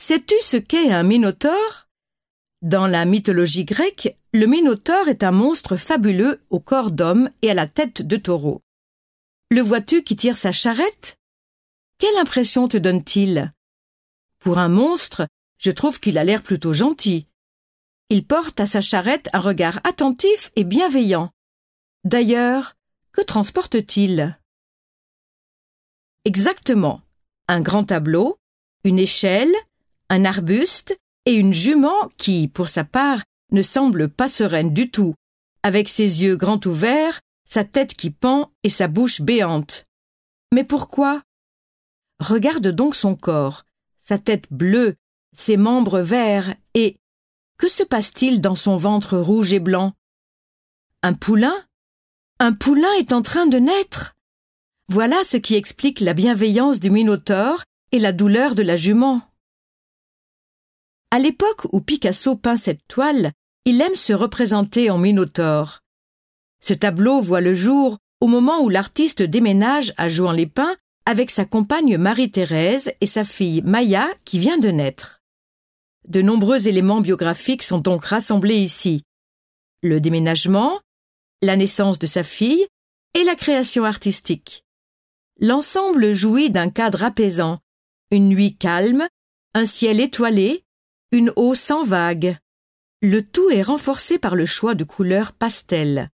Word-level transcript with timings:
Sais-tu 0.00 0.36
ce 0.42 0.56
qu'est 0.56 0.92
un 0.92 1.02
minotaure? 1.02 1.88
Dans 2.62 2.86
la 2.86 3.04
mythologie 3.04 3.64
grecque, 3.64 4.16
le 4.32 4.46
minotaure 4.46 5.08
est 5.08 5.24
un 5.24 5.32
monstre 5.32 5.74
fabuleux 5.74 6.40
au 6.50 6.60
corps 6.60 6.92
d'homme 6.92 7.30
et 7.42 7.50
à 7.50 7.54
la 7.54 7.66
tête 7.66 8.02
de 8.02 8.16
taureau. 8.16 8.62
Le 9.50 9.60
vois-tu 9.60 10.04
qui 10.04 10.14
tire 10.14 10.36
sa 10.36 10.52
charrette? 10.52 11.16
Quelle 11.98 12.16
impression 12.16 12.68
te 12.68 12.76
donne-t-il? 12.76 13.52
Pour 14.38 14.58
un 14.58 14.68
monstre, 14.68 15.26
je 15.58 15.72
trouve 15.72 15.98
qu'il 15.98 16.16
a 16.16 16.22
l'air 16.22 16.44
plutôt 16.44 16.72
gentil. 16.72 17.26
Il 18.08 18.24
porte 18.24 18.60
à 18.60 18.66
sa 18.66 18.80
charrette 18.80 19.28
un 19.32 19.40
regard 19.40 19.80
attentif 19.82 20.52
et 20.54 20.62
bienveillant. 20.62 21.32
D'ailleurs, 22.04 22.76
que 23.10 23.20
transporte-t-il? 23.20 24.38
Exactement. 26.24 27.02
Un 27.48 27.60
grand 27.60 27.82
tableau, 27.82 28.38
une 28.84 29.00
échelle, 29.00 29.52
un 30.10 30.24
arbuste 30.24 30.98
et 31.26 31.34
une 31.34 31.52
jument 31.52 32.08
qui, 32.16 32.48
pour 32.48 32.68
sa 32.68 32.84
part, 32.84 33.22
ne 33.52 33.62
semble 33.62 34.08
pas 34.08 34.28
sereine 34.28 34.72
du 34.72 34.90
tout, 34.90 35.14
avec 35.62 35.88
ses 35.88 36.22
yeux 36.22 36.36
grands 36.36 36.60
ouverts, 36.64 37.20
sa 37.44 37.64
tête 37.64 37.94
qui 37.94 38.10
pend 38.10 38.52
et 38.62 38.70
sa 38.70 38.88
bouche 38.88 39.20
béante. 39.20 39.86
Mais 40.52 40.64
pourquoi? 40.64 41.22
Regarde 42.20 42.68
donc 42.68 42.94
son 42.94 43.14
corps, 43.14 43.64
sa 43.98 44.18
tête 44.18 44.46
bleue, 44.50 44.96
ses 45.34 45.56
membres 45.56 46.00
verts, 46.00 46.54
et 46.74 46.96
que 47.58 47.68
se 47.68 47.82
passe-t-il 47.82 48.40
dans 48.40 48.54
son 48.54 48.76
ventre 48.76 49.18
rouge 49.18 49.52
et 49.52 49.60
blanc? 49.60 49.92
Un 51.02 51.14
poulain? 51.14 51.54
Un 52.38 52.52
poulain 52.52 52.92
est 52.98 53.12
en 53.12 53.22
train 53.22 53.46
de 53.46 53.58
naître! 53.58 54.14
Voilà 54.88 55.22
ce 55.24 55.36
qui 55.36 55.54
explique 55.54 56.00
la 56.00 56.14
bienveillance 56.14 56.80
du 56.80 56.90
Minotaure 56.90 57.64
et 57.92 57.98
la 57.98 58.12
douleur 58.12 58.54
de 58.54 58.62
la 58.62 58.76
jument. 58.76 59.22
À 61.10 61.18
l'époque 61.18 61.66
où 61.72 61.80
Picasso 61.80 62.36
peint 62.36 62.56
cette 62.56 62.86
toile, 62.86 63.32
il 63.64 63.80
aime 63.80 63.94
se 63.94 64.12
représenter 64.12 64.90
en 64.90 64.98
Minotaure. 64.98 65.80
Ce 66.60 66.74
tableau 66.74 67.20
voit 67.20 67.40
le 67.40 67.54
jour 67.54 67.98
au 68.20 68.26
moment 68.26 68.60
où 68.60 68.68
l'artiste 68.68 69.22
déménage 69.22 69.94
à 69.96 70.08
Jouan-les-Pins 70.08 70.76
avec 71.06 71.30
sa 71.30 71.46
compagne 71.46 71.96
Marie-Thérèse 71.96 72.92
et 73.00 73.06
sa 73.06 73.24
fille 73.24 73.62
Maya 73.62 74.06
qui 74.26 74.38
vient 74.38 74.58
de 74.58 74.68
naître. 74.68 75.22
De 76.06 76.20
nombreux 76.20 76.68
éléments 76.68 77.00
biographiques 77.00 77.62
sont 77.62 77.78
donc 77.78 78.04
rassemblés 78.04 78.58
ici. 78.58 79.02
Le 79.82 80.00
déménagement, 80.00 80.80
la 81.40 81.56
naissance 81.56 81.98
de 81.98 82.06
sa 82.06 82.22
fille 82.22 82.66
et 83.14 83.24
la 83.24 83.34
création 83.34 83.84
artistique. 83.84 84.64
L'ensemble 85.40 86.12
jouit 86.12 86.50
d'un 86.50 86.68
cadre 86.68 87.04
apaisant, 87.04 87.60
une 88.10 88.28
nuit 88.28 88.56
calme, 88.56 89.08
un 89.54 89.64
ciel 89.64 90.00
étoilé 90.00 90.64
une 91.10 91.32
eau 91.36 91.54
sans 91.54 91.84
vagues. 91.84 92.36
Le 93.00 93.22
tout 93.22 93.50
est 93.50 93.62
renforcé 93.62 94.18
par 94.18 94.36
le 94.36 94.44
choix 94.44 94.74
de 94.74 94.84
couleurs 94.84 95.32
pastel. 95.32 96.10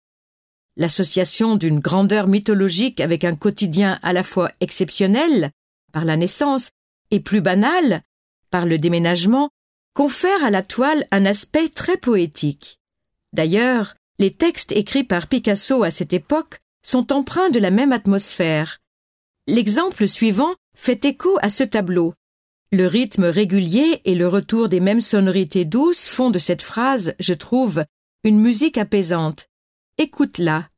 L'association 0.75 1.55
d'une 1.55 1.79
grandeur 1.79 2.27
mythologique 2.27 2.99
avec 2.99 3.23
un 3.23 3.35
quotidien 3.35 3.99
à 4.03 4.13
la 4.13 4.23
fois 4.23 4.51
exceptionnel, 4.59 5.51
par 5.93 6.05
la 6.05 6.17
naissance, 6.17 6.71
et 7.09 7.19
plus 7.19 7.41
banal, 7.41 8.01
par 8.49 8.65
le 8.65 8.77
déménagement, 8.77 9.49
confère 9.93 10.43
à 10.43 10.49
la 10.49 10.63
toile 10.63 11.05
un 11.11 11.25
aspect 11.25 11.69
très 11.69 11.97
poétique. 11.97 12.79
D'ailleurs, 13.33 13.95
les 14.19 14.33
textes 14.33 14.71
écrits 14.71 15.03
par 15.03 15.27
Picasso 15.27 15.83
à 15.83 15.91
cette 15.91 16.13
époque 16.13 16.59
sont 16.83 17.13
empreints 17.13 17.49
de 17.49 17.59
la 17.59 17.71
même 17.71 17.93
atmosphère. 17.93 18.79
L'exemple 19.47 20.07
suivant 20.07 20.53
fait 20.75 21.05
écho 21.05 21.37
à 21.41 21.49
ce 21.49 21.63
tableau. 21.63 22.13
Le 22.73 22.87
rythme 22.87 23.25
régulier 23.25 24.01
et 24.05 24.15
le 24.15 24.29
retour 24.29 24.69
des 24.69 24.79
mêmes 24.79 25.01
sonorités 25.01 25.65
douces 25.65 26.07
font 26.07 26.31
de 26.31 26.39
cette 26.39 26.61
phrase, 26.61 27.13
je 27.19 27.33
trouve, 27.33 27.83
une 28.23 28.39
musique 28.39 28.77
apaisante. 28.77 29.47
Écoute-la. 29.97 30.69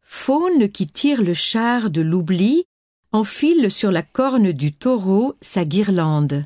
Faune 0.00 0.68
qui 0.68 0.86
tire 0.86 1.22
le 1.22 1.34
char 1.34 1.90
de 1.90 2.02
l'oubli 2.02 2.66
enfile 3.10 3.68
sur 3.70 3.90
la 3.90 4.02
corne 4.02 4.52
du 4.52 4.72
taureau 4.72 5.34
sa 5.40 5.64
guirlande. 5.64 6.44